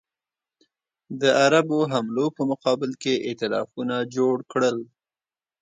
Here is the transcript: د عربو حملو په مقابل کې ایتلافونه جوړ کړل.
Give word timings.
د 1.21 1.23
عربو 1.41 1.79
حملو 1.91 2.25
په 2.37 2.41
مقابل 2.51 2.91
کې 3.01 3.13
ایتلافونه 3.27 3.95
جوړ 4.15 4.35
کړل. 4.51 4.77